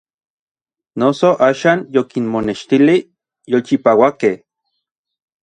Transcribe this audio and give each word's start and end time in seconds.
Noso 1.03 1.29
axan 1.47 1.79
yokinmonextilij 1.97 3.01
n 3.05 3.09
yolchipauakej. 3.51 4.37